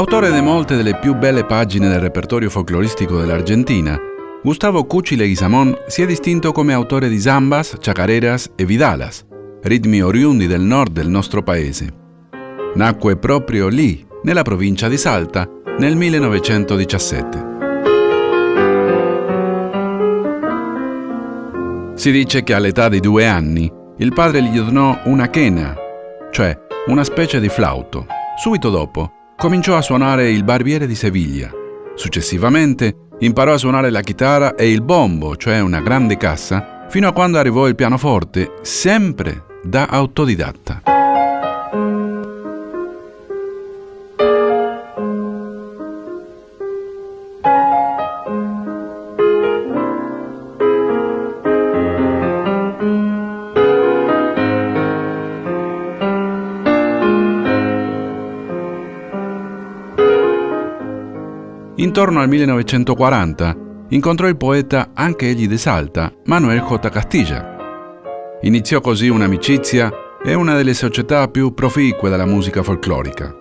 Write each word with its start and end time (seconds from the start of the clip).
Autore 0.00 0.32
di 0.32 0.40
molte 0.40 0.76
delle 0.76 0.96
più 0.96 1.14
belle 1.14 1.44
pagine 1.44 1.86
del 1.86 2.00
repertorio 2.00 2.48
folcloristico 2.48 3.18
dell'Argentina, 3.18 3.98
Gustavo 4.42 4.86
Cucci 4.86 5.14
Leguizamón 5.14 5.76
si 5.88 6.00
è 6.00 6.06
distinto 6.06 6.52
come 6.52 6.72
autore 6.72 7.06
di 7.10 7.20
zambas, 7.20 7.76
chacareras 7.78 8.50
e 8.56 8.64
vidalas, 8.64 9.26
ritmi 9.60 10.00
oriundi 10.00 10.46
del 10.46 10.62
nord 10.62 10.92
del 10.92 11.08
nostro 11.08 11.42
paese. 11.42 11.92
Nacque 12.76 13.18
proprio 13.18 13.68
lì, 13.68 14.02
nella 14.22 14.40
provincia 14.40 14.88
di 14.88 14.96
Salta, 14.96 15.46
nel 15.76 15.96
1917. 15.96 17.44
Si 21.92 22.10
dice 22.10 22.42
che 22.42 22.54
all'età 22.54 22.88
di 22.88 23.00
due 23.00 23.26
anni 23.26 23.70
il 23.98 24.14
padre 24.14 24.42
gli 24.42 24.58
donò 24.58 24.98
una 25.04 25.28
quena, 25.28 25.76
cioè 26.30 26.58
una 26.86 27.04
specie 27.04 27.38
di 27.38 27.50
flauto. 27.50 28.06
Subito 28.38 28.70
dopo 28.70 29.18
cominciò 29.40 29.74
a 29.74 29.80
suonare 29.80 30.28
il 30.28 30.44
barbiere 30.44 30.86
di 30.86 30.94
Seviglia. 30.94 31.50
Successivamente 31.94 33.08
imparò 33.20 33.54
a 33.54 33.56
suonare 33.56 33.88
la 33.88 34.02
chitarra 34.02 34.54
e 34.54 34.70
il 34.70 34.82
bombo, 34.82 35.34
cioè 35.34 35.60
una 35.60 35.80
grande 35.80 36.18
cassa, 36.18 36.84
fino 36.90 37.08
a 37.08 37.12
quando 37.12 37.38
arrivò 37.38 37.66
il 37.66 37.74
pianoforte, 37.74 38.58
sempre 38.60 39.44
da 39.62 39.86
autodidatta. 39.86 40.82
Intorno 62.00 62.22
al 62.22 62.30
1940 62.30 63.56
incontrò 63.90 64.26
il 64.26 64.38
poeta, 64.38 64.92
anche 64.94 65.28
egli 65.28 65.46
di 65.46 65.58
Salta, 65.58 66.10
Manuel 66.24 66.62
J. 66.62 66.88
Castilla. 66.88 68.38
Iniziò 68.40 68.80
così 68.80 69.08
un'amicizia 69.08 69.92
e 70.24 70.32
una 70.32 70.56
delle 70.56 70.72
società 70.72 71.28
più 71.28 71.52
proficue 71.52 72.08
della 72.08 72.24
musica 72.24 72.62
folclorica. 72.62 73.36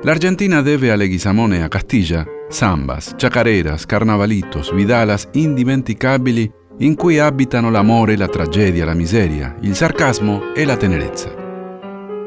L'Argentina 0.00 0.62
deve 0.62 0.92
a 0.92 0.96
Leguizamón 0.96 1.52
e 1.52 1.60
a 1.60 1.68
Castilla 1.68 2.24
sambas, 2.48 3.16
chacareras, 3.18 3.84
carnavalitos, 3.84 4.72
vidalas 4.72 5.28
indimenticabili 5.32 6.50
in 6.78 6.94
cui 6.94 7.18
abitano 7.18 7.70
l'amore, 7.70 8.16
la 8.16 8.28
tragedia, 8.28 8.86
la 8.86 8.94
miseria, 8.94 9.56
il 9.60 9.74
sarcasmo 9.74 10.54
e 10.54 10.64
la 10.64 10.78
tenerezza. 10.78 11.34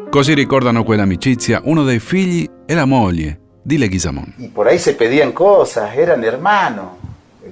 Così 0.07 0.35
ricordano 0.35 0.84
quell'amicizia 0.84 1.62
uno 1.63 1.81
dei 1.81 1.97
figli 1.97 2.47
e 2.63 2.75
la 2.75 2.85
moglie 2.85 3.45
Dile 3.67 3.89
Guizamón. 3.89 4.33
Y 4.38 4.47
por 4.47 4.69
ahí 4.69 4.79
se 4.79 4.94
pedían 4.94 5.33
cosas, 5.33 5.94
eran 5.97 6.23
hermanos. 6.23 6.91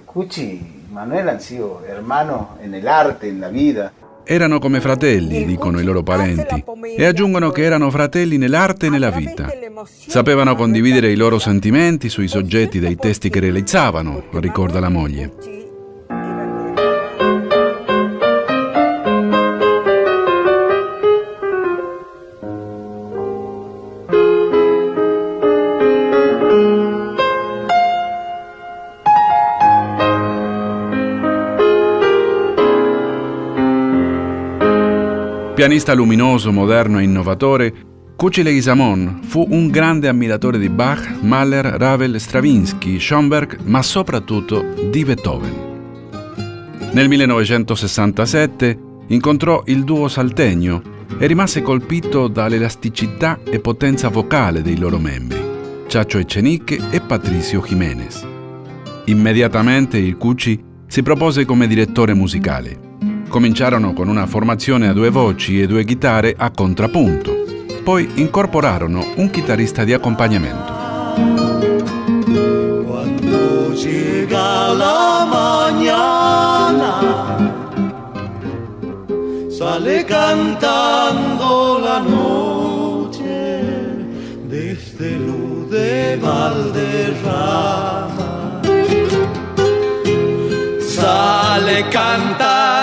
Cuchi 0.05 0.43
y 0.43 0.85
Manuel 0.93 1.27
han 1.27 1.41
sido 1.41 1.81
hermanos 1.85 2.51
en 2.63 2.73
el 2.73 2.87
arte, 2.87 3.27
en 3.27 3.41
la 3.41 3.49
vida. 3.49 3.91
Erano 4.23 4.59
come 4.59 4.79
fratelli, 4.79 5.43
dicono 5.43 5.77
i 5.81 5.83
loro 5.83 6.03
parenti, 6.03 6.63
e 6.95 7.05
aggiungono 7.05 7.51
che 7.51 7.63
erano 7.63 7.91
fratelli 7.91 8.37
nell'arte 8.37 8.85
e 8.85 8.89
nella 8.89 9.11
vita. 9.11 9.51
Sapevano 9.83 10.55
condividere 10.55 11.11
i 11.11 11.17
loro 11.17 11.37
sentimenti 11.37 12.07
sui 12.07 12.29
soggetti 12.29 12.79
dei 12.79 12.95
testi 12.95 13.29
che 13.29 13.41
realizzavano, 13.41 14.23
ricorda 14.35 14.79
la 14.79 14.89
moglie. 14.89 15.64
Pianista 35.55 35.93
luminoso, 35.93 36.51
moderno 36.51 36.99
e 36.99 37.03
innovatore, 37.03 37.73
Cucci 38.17 38.43
Leguizamón 38.43 39.21
fu 39.23 39.47
un 39.51 39.69
grande 39.69 40.09
ammiratore 40.09 40.59
di 40.59 40.67
Bach, 40.67 41.21
Mahler, 41.21 41.63
Ravel, 41.77 42.19
Stravinsky, 42.19 42.99
Schoenberg, 42.99 43.59
ma 43.63 43.81
soprattutto 43.81 44.73
di 44.91 45.05
Beethoven. 45.05 45.53
Nel 46.91 47.07
1967 47.07 48.79
incontrò 49.07 49.63
il 49.67 49.85
duo 49.85 50.09
saltegno 50.09 50.81
e 51.17 51.25
rimase 51.25 51.61
colpito 51.61 52.27
dall'elasticità 52.27 53.39
e 53.45 53.61
potenza 53.61 54.09
vocale 54.09 54.61
dei 54.61 54.77
loro 54.77 54.99
membri, 54.99 55.39
Ciaccio 55.87 56.17
Echenique 56.17 56.89
e 56.91 56.99
Patricio 56.99 57.61
Jiménez. 57.65 58.27
Immediatamente 59.05 59.97
il 59.97 60.17
Cucci 60.17 60.61
si 60.85 61.01
propose 61.01 61.45
come 61.45 61.65
direttore 61.65 62.13
musicale 62.13 62.84
Cominciarono 63.27 63.93
con 63.93 64.07
una 64.07 64.27
formazione 64.27 64.87
a 64.87 64.93
due 64.93 65.09
voci 65.09 65.61
e 65.61 65.67
due 65.67 65.83
chitarre 65.83 66.35
a 66.37 66.51
contrappunto. 66.51 67.43
Poi 67.83 68.09
incorporarono 68.15 69.05
un 69.15 69.29
chitarrista 69.29 69.83
di 69.83 69.93
accompagnamento. 69.93 70.73
Quando 72.85 73.73
llega 73.73 74.71
la 74.73 75.27
mañana, 75.29 77.01
sale 79.49 80.05
cantando 80.05 81.79
la 81.79 81.99
noche 81.99 83.61
desde 84.45 85.17
luz 85.17 85.69
de 85.69 86.17
Valderrama. 86.21 87.53
Sale 90.79 91.87
cantando 91.89 92.74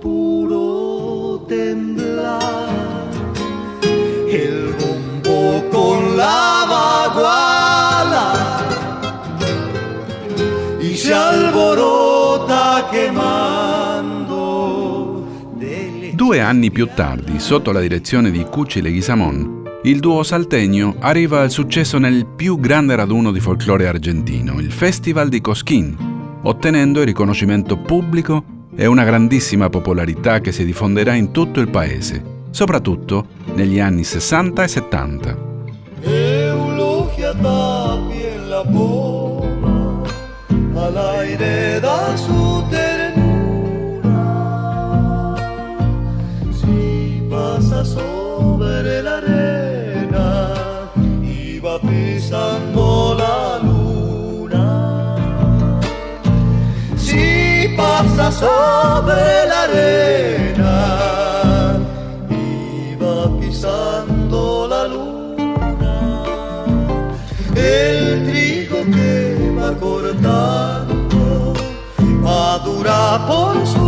puro 0.00 1.44
temblar, 1.46 3.08
el 4.28 4.74
bombo 4.78 5.68
con 5.70 6.16
la 6.16 6.66
baguala 6.68 8.32
y 10.80 10.96
se 10.96 11.12
alborota 11.12 12.88
quemando. 12.90 13.46
Due 16.12 16.40
anni 16.40 16.70
più 16.70 16.88
tardi, 16.94 17.38
sotto 17.38 17.72
la 17.72 17.80
direzione 17.80 18.30
di 18.30 18.44
Cucci 18.44 18.82
Leguizamón, 18.82 19.62
il 19.84 20.00
duo 20.00 20.22
saltegno 20.22 20.96
arriva 20.98 21.40
al 21.40 21.50
successo 21.50 21.98
nel 21.98 22.26
più 22.26 22.58
grande 22.58 22.96
raduno 22.96 23.30
di 23.30 23.40
folklore 23.40 23.86
argentino, 23.86 24.58
il 24.60 24.72
Festival 24.72 25.28
di 25.28 25.40
Cosquín, 25.40 25.96
ottenendo 26.42 27.00
il 27.00 27.06
riconoscimento 27.06 27.78
pubblico 27.78 28.56
e 28.80 28.86
una 28.86 29.02
grandissima 29.02 29.68
popolarità 29.68 30.38
che 30.38 30.52
si 30.52 30.64
diffonderà 30.64 31.12
in 31.14 31.32
tutto 31.32 31.58
il 31.58 31.68
paese, 31.68 32.22
soprattutto 32.50 33.26
negli 33.54 33.80
anni 33.80 34.04
60 34.04 34.62
e 34.62 34.68
70. 34.68 35.38
Eulogia 36.02 37.34
sobre 47.84 48.17
sobre 58.38 59.46
la 59.50 59.62
arena. 59.68 60.74
Va 63.00 63.18
pisando 63.40 64.68
la 64.72 64.82
luna, 64.94 65.96
el 67.54 68.26
trigo 68.28 68.78
que 68.94 69.12
va 69.58 69.70
cortando 69.86 71.52
madura 72.22 73.00
por 73.26 73.54
su 73.66 73.87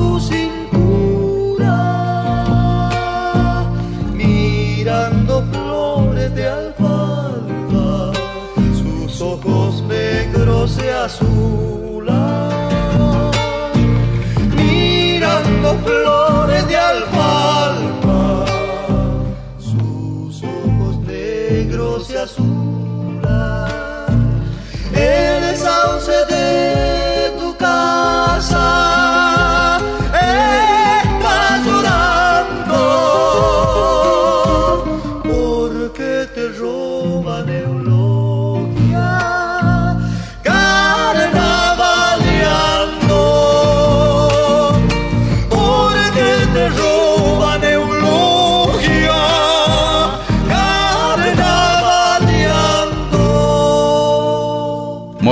azul. 22.21 22.80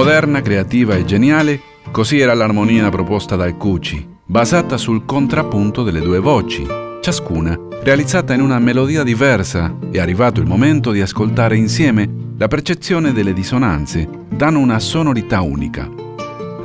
Moderna, 0.08 0.40
creativa 0.40 0.94
e 0.94 1.04
geniale, 1.04 1.60
così 1.90 2.18
era 2.18 2.32
l'armonia 2.32 2.88
proposta 2.88 3.36
dal 3.36 3.58
Cucci, 3.58 4.08
basata 4.24 4.78
sul 4.78 5.04
contrappunto 5.04 5.82
delle 5.82 6.00
due 6.00 6.18
voci, 6.18 6.66
ciascuna 7.02 7.54
realizzata 7.82 8.32
in 8.32 8.40
una 8.40 8.58
melodia 8.58 9.02
diversa. 9.02 9.76
È 9.90 9.98
arrivato 9.98 10.40
il 10.40 10.46
momento 10.46 10.92
di 10.92 11.02
ascoltare 11.02 11.58
insieme 11.58 12.08
la 12.38 12.48
percezione 12.48 13.12
delle 13.12 13.34
dissonanze, 13.34 14.08
danno 14.30 14.60
una 14.60 14.78
sonorità 14.78 15.42
unica. 15.42 15.86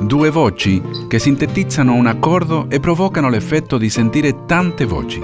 Due 0.00 0.30
voci 0.30 0.80
che 1.06 1.18
sintetizzano 1.18 1.92
un 1.92 2.06
accordo 2.06 2.70
e 2.70 2.80
provocano 2.80 3.28
l'effetto 3.28 3.76
di 3.76 3.90
sentire 3.90 4.46
tante 4.46 4.86
voci. 4.86 5.20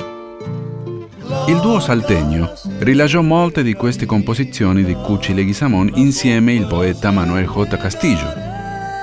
Il 1.50 1.58
duo 1.58 1.80
saltegno 1.80 2.52
rilasciò 2.78 3.22
molte 3.22 3.64
di 3.64 3.74
queste 3.74 4.06
composizioni 4.06 4.84
di 4.84 4.94
Cucci 4.94 5.34
Leguizamón 5.34 5.90
insieme 5.96 6.52
il 6.52 6.64
poeta 6.68 7.10
Manuel 7.10 7.48
J. 7.48 7.76
Castillo. 7.76 8.32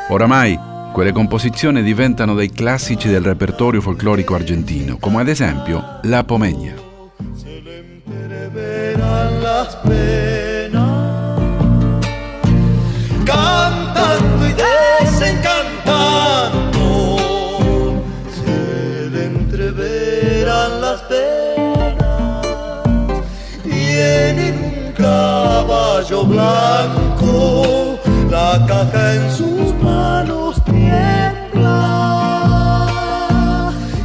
Oramai 0.07 0.57
quelle 0.94 1.11
composizioni 1.11 1.83
diventano 1.83 2.35
dei 2.35 2.49
classici 2.49 3.09
del 3.09 3.19
repertorio 3.21 3.81
folclorico 3.81 4.33
argentino, 4.33 4.95
come 4.97 5.19
ad 5.19 5.27
esempio 5.27 5.99
La 6.03 6.23
Pomegna. 6.23 6.73
Caballo 24.97 26.23
blanco, 26.25 27.99
la 28.31 28.65
caja 28.67 29.13
en 29.13 29.31
sus 29.31 29.73
manos 29.81 30.61
tiembla, 30.65 31.75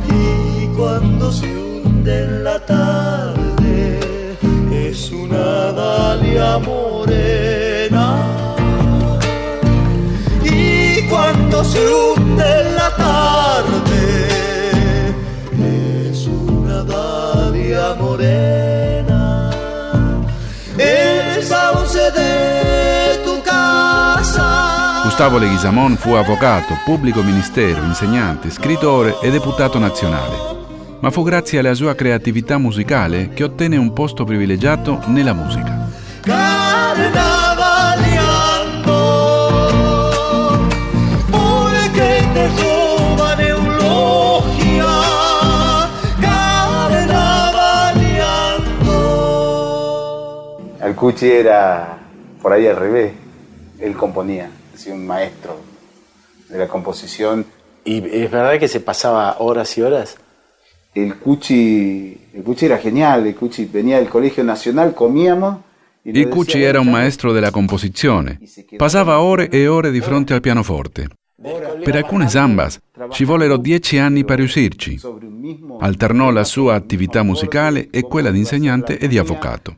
y 0.08 0.66
cuando 0.76 1.32
se 1.32 1.46
hunde 1.46 2.24
en 2.24 2.44
la 2.44 2.58
tarde, 2.66 4.00
es 4.70 5.10
una 5.10 5.72
dalia 5.72 6.58
morena. 6.58 8.18
Y 10.44 11.08
cuando 11.08 11.64
se 11.64 11.80
hunde 11.80 12.11
Gustavo 25.12 25.36
Leguizamón 25.36 25.98
fu 25.98 26.12
avvocato, 26.14 26.78
pubblico 26.86 27.22
ministero, 27.22 27.84
insegnante, 27.84 28.48
scrittore 28.48 29.18
e 29.20 29.30
deputato 29.30 29.78
nazionale. 29.78 30.36
Ma 31.00 31.10
fu 31.10 31.22
grazie 31.22 31.58
alla 31.58 31.74
sua 31.74 31.94
creatività 31.94 32.56
musicale 32.56 33.28
che 33.28 33.44
ottenne 33.44 33.76
un 33.76 33.92
posto 33.92 34.24
privilegiato 34.24 35.02
nella 35.08 35.34
musica. 35.34 35.86
El 50.80 50.94
Cuchi 50.94 51.30
era 51.30 51.98
por 52.40 52.52
ahí 52.52 52.66
al 52.66 52.76
revés. 52.76 53.12
Él 53.78 53.94
componía, 53.94 54.48
así 54.74 54.90
un 54.90 55.06
maestro 55.06 55.58
de 56.48 56.58
la 56.58 56.68
composición. 56.68 57.46
¿Y 57.84 57.98
es 57.98 58.30
verdad 58.30 58.58
que 58.58 58.68
se 58.68 58.80
pasaba 58.80 59.36
horas 59.38 59.76
y 59.76 59.82
horas? 59.82 60.16
El 60.94 61.16
Cuchi, 61.16 62.18
el 62.34 62.42
Cuchi 62.42 62.66
era 62.66 62.78
genial. 62.78 63.26
El 63.26 63.34
Cuchi 63.34 63.64
venía 63.64 63.96
del 63.98 64.08
Colegio 64.08 64.44
Nacional, 64.44 64.94
comíamos. 64.94 65.58
y 66.04 66.10
Il 66.18 66.28
Cucci 66.28 66.62
era 66.62 66.80
un 66.80 66.88
"Escuchá, 66.88 66.98
maestro 67.00 67.32
della 67.32 67.50
composizione. 67.50 68.40
Passava 68.76 69.20
ore 69.20 69.48
e 69.48 69.68
ore 69.68 69.90
di 69.90 70.00
fronte 70.00 70.34
al 70.34 70.40
pianoforte. 70.40 71.08
Per 71.84 71.96
alcune 71.96 72.28
zambas 72.28 72.78
ci 73.10 73.24
vollero 73.24 73.56
dieci 73.56 73.98
anni 73.98 74.24
per 74.24 74.38
riuscirci. 74.38 75.00
Alternò 75.80 76.30
la 76.30 76.44
sua 76.44 76.74
attività 76.74 77.22
musicale 77.24 77.88
e 77.90 78.02
quella 78.02 78.30
di 78.30 78.38
insegnante 78.38 78.98
e 78.98 79.08
di 79.08 79.18
avvocato. 79.18 79.76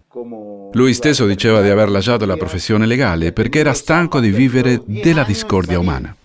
Lui 0.74 0.92
stesso 0.92 1.24
diceva 1.24 1.60
di 1.60 1.68
aver 1.68 1.88
lasciato 1.88 2.26
la 2.26 2.36
professione 2.36 2.84
legale 2.84 3.30
perché 3.30 3.60
era 3.60 3.72
stanco 3.72 4.18
di 4.18 4.30
vivere 4.30 4.82
della 4.84 5.22
discordia 5.22 5.78
umana. 5.78 6.16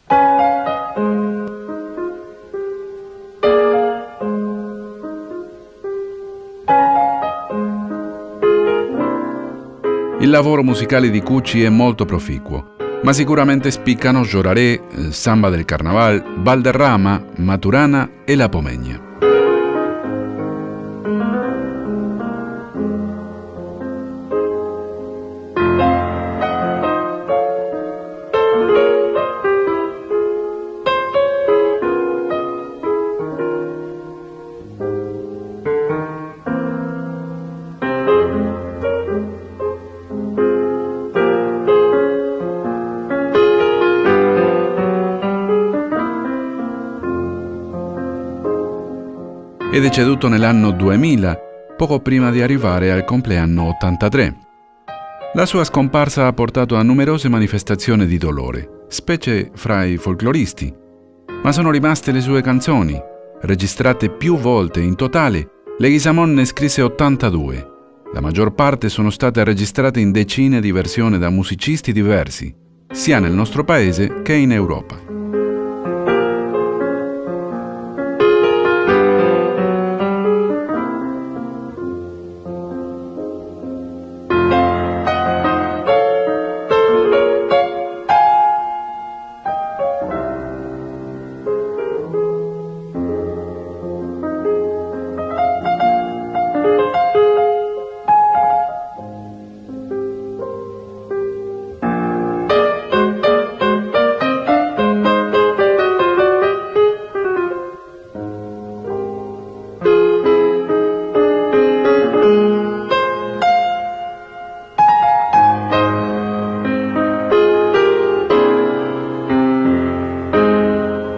Il 10.20 10.29
lavoro 10.32 10.63
musicale 10.63 11.12
di 11.12 11.22
Cucci 11.22 11.63
è 11.63 11.70
molto 11.70 12.06
proficuo, 12.06 12.75
ma 13.03 13.13
sicuramente 13.13 13.70
spiccano 13.70 14.24
Lloraré, 14.24 14.72
eh, 14.72 15.12
Samba 15.12 15.50
del 15.50 15.63
Carnaval, 15.63 16.24
Valderrama, 16.39 17.24
Maturana 17.36 18.10
e 18.25 18.36
La 18.36 18.50
Pomegna. 18.50 19.09
È 49.79 49.81
deceduto 49.81 50.27
nell'anno 50.27 50.71
2000, 50.71 51.39
poco 51.77 52.01
prima 52.01 52.31
di 52.31 52.41
arrivare 52.41 52.91
al 52.91 53.05
compleanno 53.05 53.69
83. 53.69 54.38
La 55.36 55.45
sua 55.45 55.63
scomparsa 55.63 56.27
ha 56.27 56.33
portato 56.33 56.75
a 56.75 56.83
numerose 56.83 57.29
manifestazioni 57.29 58.05
di 58.05 58.17
dolore, 58.17 58.83
specie 58.89 59.50
fra 59.53 59.86
i 59.86 59.95
folcloristi, 59.95 60.75
ma 61.43 61.53
sono 61.53 61.71
rimaste 61.71 62.12
le 62.12 62.19
sue 62.19 62.41
canzoni, 62.41 63.01
registrate 63.43 64.09
più 64.09 64.36
volte 64.36 64.81
in 64.81 64.98
totale. 64.98 65.50
Leguizamón 65.77 66.33
ne 66.33 66.43
scrisse 66.43 66.81
82. 66.81 67.67
La 68.13 68.19
maggior 68.19 68.53
parte 68.53 68.89
sono 68.89 69.09
state 69.09 69.45
registrate 69.45 70.01
in 70.01 70.12
decine 70.12 70.59
di 70.59 70.74
versioni 70.74 71.17
da 71.17 71.29
musicisti 71.29 71.93
diversi, 71.93 72.53
sia 72.91 73.19
nel 73.19 73.31
nostro 73.31 73.63
paese 73.63 74.24
che 74.24 74.33
in 74.33 74.51
Europa. 74.51 75.09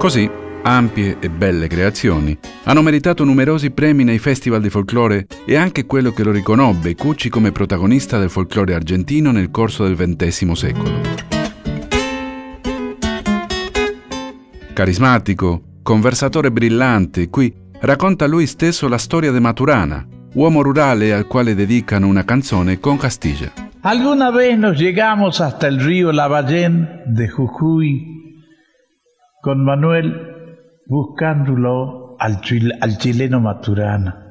Così, 0.02 0.28
ampie 0.64 1.18
e 1.20 1.30
belle 1.30 1.68
creazioni 1.68 2.36
hanno 2.64 2.82
meritato 2.82 3.24
numerosi 3.24 3.70
premi 3.70 4.04
nei 4.04 4.18
festival 4.18 4.60
di 4.60 4.72
folklore 4.72 5.28
e 5.46 5.56
anche 5.56 5.86
quello 5.86 6.10
che 6.10 6.24
lo 6.24 6.32
riconobbe 6.32 6.96
Cucci 6.96 7.30
come 7.30 7.52
protagonista 7.52 8.18
del 8.18 8.32
folklore 8.32 8.74
argentino 8.74 9.30
nel 9.30 9.52
corso 9.52 9.84
del 9.84 9.96
XX 9.96 10.52
secolo. 10.54 10.92
Carismatico, 14.74 15.62
conversatore 15.84 16.52
brillante, 16.52 17.30
qui 17.30 17.54
racconta 17.82 18.26
lui 18.26 18.48
stesso 18.48 18.88
la 18.88 18.98
storia 18.98 19.32
di 19.32 19.40
Maturana, 19.40 20.04
uomo 20.34 20.64
rurale 20.64 21.14
al 21.14 21.28
quale 21.28 21.54
dedicano 21.54 22.08
una 22.08 22.26
canzone 22.26 22.80
con 22.80 22.98
Castiglia. 22.98 23.54
Alguna 23.82 24.32
vez 24.32 24.58
nos 24.58 24.80
llegamos 24.80 25.42
hasta 25.42 25.68
el 25.68 25.80
río 25.80 26.12
Lavallén 26.12 27.04
de 27.06 27.30
Jujuy 27.30 28.21
con 29.42 29.64
Manuel 29.64 30.40
buscándolo 30.86 32.16
al, 32.18 32.40
al 32.80 32.96
chileno 32.98 33.40
Maturana. 33.40 34.28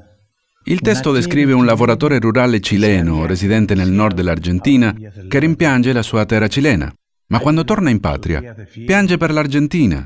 Il 0.65 0.81
testo 0.81 1.11
descrive 1.11 1.53
un 1.53 1.65
lavoratore 1.65 2.21
rurale 2.21 2.61
cileno, 2.61 3.27
residente 3.27 3.75
nel 3.75 3.91
nord 3.91 4.15
dell'Argentina, 4.15 4.95
che 5.27 5.39
rimpiange 5.39 5.93
la 5.93 6.03
sua 6.03 6.25
terra 6.27 6.47
cilena. 6.47 6.93
Ma 7.29 7.39
quando 7.39 7.65
torna 7.65 7.91
in 7.91 8.01
patria, 8.01 8.55
piange 8.85 9.17
per 9.17 9.33
l'Argentina. 9.33 10.05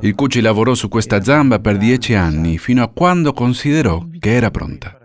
Il 0.00 0.14
Cucci 0.14 0.40
lavorò 0.40 0.74
su 0.74 0.88
questa 0.88 1.22
zamba 1.22 1.60
per 1.60 1.76
dieci 1.76 2.14
anni, 2.14 2.58
fino 2.58 2.82
a 2.82 2.88
quando 2.88 3.32
considerò 3.32 4.04
che 4.18 4.34
era 4.34 4.50
pronta. 4.50 4.99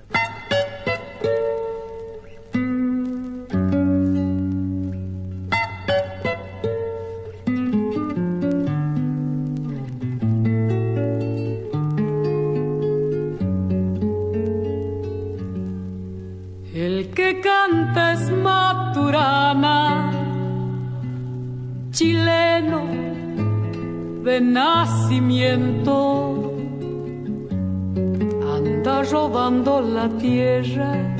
Nacimiento, 24.41 25.93
anda 28.55 29.03
robando 29.03 29.81
la 29.81 30.09
tierra 30.17 31.15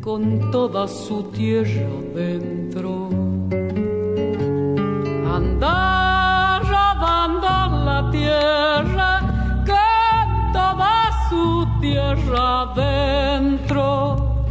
con 0.00 0.50
toda 0.50 0.88
su 0.88 1.24
tierra 1.24 1.88
dentro. 2.14 3.08
Anda 5.36 6.60
robando 6.60 7.48
la 7.84 8.08
tierra 8.10 9.20
con 9.66 10.52
toda 10.52 11.10
su 11.28 11.66
tierra 11.80 12.72
dentro. 12.74 14.44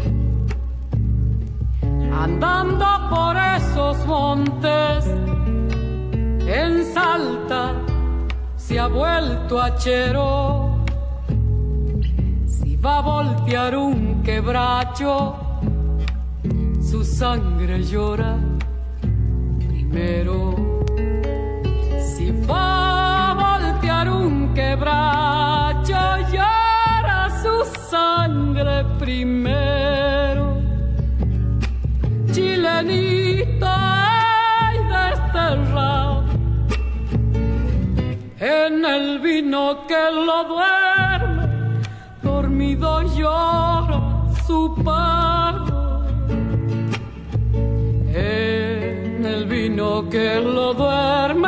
Andando 2.12 2.86
por 3.10 3.36
esos 3.58 4.06
montes, 4.06 4.57
se 8.68 8.78
ha 8.78 8.88
vuelto 8.88 9.62
achero. 9.62 10.84
Si 12.46 12.76
va 12.76 12.98
a 12.98 13.02
voltear 13.02 13.78
un 13.78 14.22
quebracho, 14.22 15.38
su 16.82 17.02
sangre 17.02 17.80
llora 17.80 18.36
primero. 19.58 20.84
Si 21.98 22.30
va 22.46 23.30
a 23.30 23.34
voltear 23.46 24.10
un 24.10 24.52
quebracho, 24.54 26.02
llora 26.34 27.30
su 27.42 27.56
sangre 27.90 28.84
primero. 29.00 29.77
Dormido 42.80 43.02
llora 43.16 44.00
su 44.46 44.76
pago. 44.84 46.04
En 48.14 49.26
el 49.26 49.46
vino 49.46 50.10
que 50.10 50.40
lo 50.40 50.74
duerme, 50.74 51.47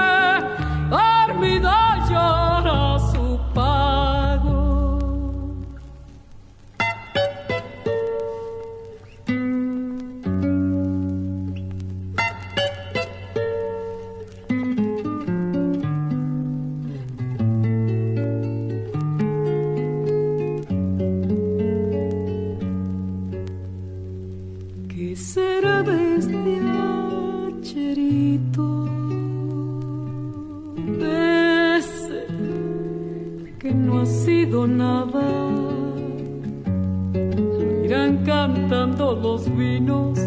los 39.15 39.49
vinos 39.55 40.19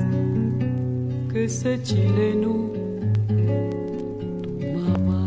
que 1.31 1.45
ese 1.45 1.81
chileno 1.83 2.71
tomaba. 4.65 5.27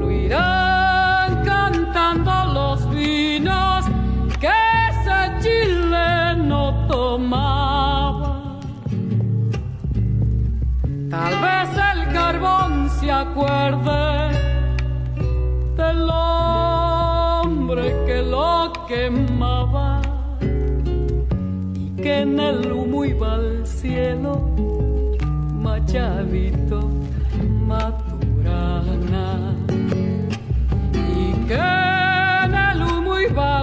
Lo 0.00 0.10
irán 0.10 1.44
cantando 1.44 2.32
los 2.52 2.90
vinos 2.90 3.84
que 4.40 4.50
ese 4.90 5.18
chileno 5.42 6.86
tomaba. 6.88 8.58
Tal 11.08 11.34
vez 11.44 11.70
el 11.94 12.12
carbón 12.12 12.90
se 12.98 13.10
acuerde 13.12 14.36
del 15.76 16.10
hombre 16.10 17.94
que 18.06 18.22
lo 18.22 18.72
quemaba 18.88 20.00
que 22.10 22.20
en 22.22 22.40
el 22.40 22.72
humo 22.72 23.04
iba 23.04 23.34
al 23.34 23.64
cielo 23.64 24.32
machadito 25.64 26.90
maturana. 27.68 29.54
Y 31.22 31.32
que 31.48 31.66
en 32.44 32.54
el 32.54 32.82
humo 32.82 33.16
iba 33.20 33.59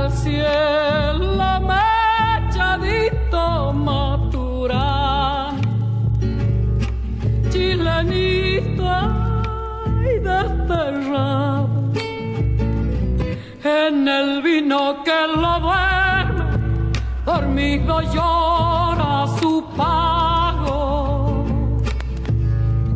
dormido 17.28 18.00
llora 18.14 19.28
su 19.40 19.62
pago. 19.76 21.46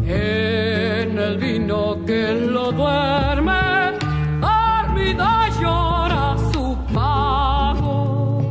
En 0.06 1.20
el 1.20 1.38
vino 1.38 2.06
que 2.06 2.34
lo 2.34 2.72
duerme, 2.72 3.92
dormido 4.40 5.26
llora 5.62 6.38
su 6.54 6.78
pago. 6.94 8.48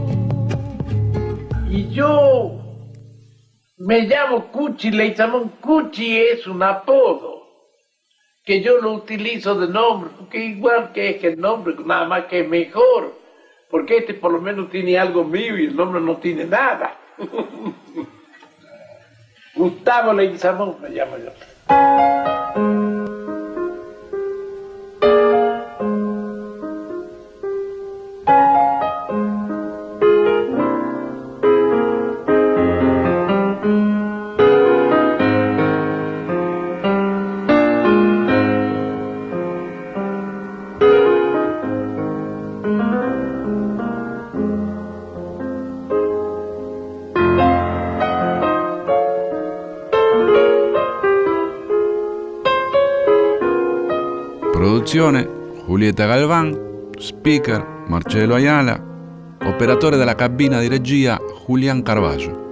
Y 1.70 1.88
yo 1.88 2.60
me 3.78 4.02
llamo 4.02 4.52
Cuchi 4.52 4.90
Leizamón. 4.90 5.48
Cuchi 5.62 6.18
es 6.18 6.46
un 6.46 6.62
apodo 6.62 7.40
que 8.44 8.60
yo 8.60 8.82
lo 8.82 8.92
utilizo 8.92 9.54
de 9.54 9.68
nombre, 9.68 10.10
porque 10.18 10.44
igual 10.44 10.92
que 10.92 11.10
es 11.10 11.24
el 11.24 11.40
nombre, 11.40 11.74
nada 11.86 12.06
más 12.06 12.24
que 12.26 12.42
mejor, 12.44 13.19
porque 13.70 13.98
este 13.98 14.14
por 14.14 14.32
lo 14.32 14.40
menos 14.40 14.70
tiene 14.70 14.98
algo 14.98 15.24
mío 15.24 15.56
y 15.58 15.66
el 15.66 15.76
nombre 15.76 16.00
no 16.00 16.16
tiene 16.16 16.44
nada. 16.44 16.96
Gustavo 19.54 20.12
Leizamón 20.12 20.76
me 20.80 20.90
llamo 20.90 21.16
yo. 21.18 21.30
Produzione 54.90 55.28
Julieta 55.68 56.04
Galvan, 56.04 56.90
speaker 56.98 57.84
Marcello 57.86 58.34
Ayala, 58.34 58.76
operatore 59.44 59.96
della 59.96 60.16
cabina 60.16 60.58
di 60.58 60.66
regia 60.66 61.16
Julián 61.46 61.80
Carballo. 61.80 62.49